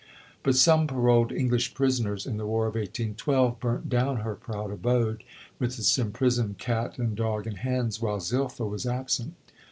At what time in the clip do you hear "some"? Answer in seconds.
0.55-0.87